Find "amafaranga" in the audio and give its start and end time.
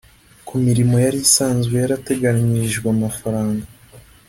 2.95-3.65